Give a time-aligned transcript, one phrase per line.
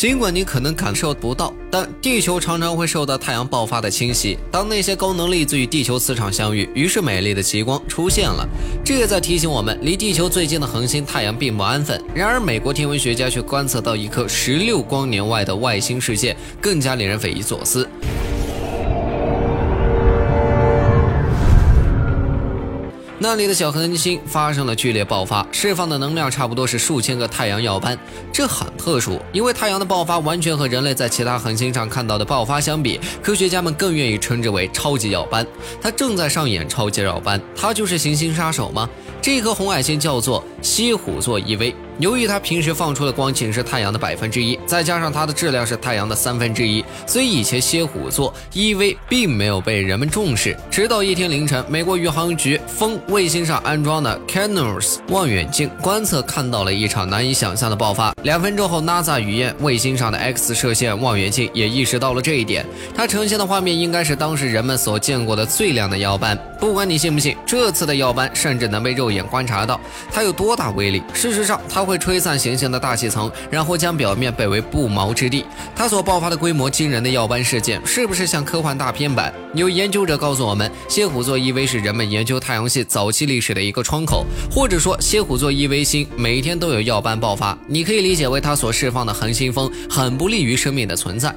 [0.00, 4.38] 尽管你可能感受不到，但地球常常会受到太阳爆发的侵袭。
[4.50, 8.48] 当那些高能粒子与地球磁场相遇，于是美丽的极光出现了。
[8.82, 12.02] 这也在提醒我们，离地球最近的恒星太阳并不安分。
[12.14, 17.86] 然而，美国天文学家却观测到一颗十六光年外的外星世界，更加令人匪夷所思。
[23.22, 27.96] 那里的小恒星发生了剧烈爆发，释放的能量差不多是数千个太阳耀斑。
[28.32, 35.46] 这很特殊，因为太阳的爆发完全和人类在其他恒星上看到的爆发相比，科学家们更愿意称之为超级耀斑。
[35.82, 38.88] 它正在上演超级耀斑，它就是行星杀手吗？
[39.20, 41.74] 这颗红矮星叫做西虎座 E.V。
[42.00, 50.56] 由于它平时放出的光仅是太阳的百分之一，再加上它的质量是太阳的三分之一，所以以前蝎虎座 E.V 并没有被人们重视。
[50.70, 58.14] 直到一天凌晨，美国宇航局风卫星上安装的 Canors 望远镜观测看到了一场难以想象的爆发。
[58.22, 62.64] 两分钟后，NASA 雨燕卫星上的 X 射线望远镜也意识到了这一点。
[62.94, 66.38] 它呈现的画面应该是当时人们所见过的最亮的耀斑。
[66.58, 69.78] 不管你信不信，这次的耀斑甚至能被肉眼观察到。
[70.10, 71.02] 它有多大威力？
[71.12, 71.89] 事实上，它会。
[71.90, 75.44] 会吹散行星的大气层，然后将表面变为不毛之地。
[75.74, 79.34] 它所爆发的规模惊人的耀斑事件，是不是像科幻大片版？
[79.54, 87.58] 有研究者告诉我们，蝎虎座 E.V 是人们研究太阳系早期历史的一个窗口，或者说，蝎虎座 E.V 星每天都有耀斑爆发。
[87.66, 91.34] 你可以理解为它所释放的恒星风很不利于生命的存在。